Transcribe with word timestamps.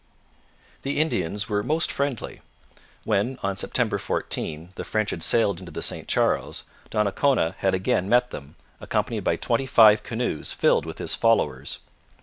The 0.81 0.99
Indians 0.99 1.47
were 1.47 1.61
most 1.61 1.91
friendly. 1.91 2.41
When, 3.03 3.37
on 3.43 3.55
September 3.55 3.99
14, 3.99 4.69
the 4.73 4.83
French 4.83 5.11
had 5.11 5.21
sailed 5.21 5.59
into 5.59 5.71
the 5.71 5.83
St 5.83 6.07
Charles, 6.07 6.63
Donnacona 6.89 7.53
had 7.59 7.75
again 7.75 8.09
met 8.09 8.31
them, 8.31 8.55
accompanied 8.79 9.23
by 9.23 9.35
twenty 9.35 9.67
five 9.67 10.01
canoes 10.01 10.53
filled 10.53 10.87
with 10.87 10.97
his 10.97 11.13
followers. 11.13 11.77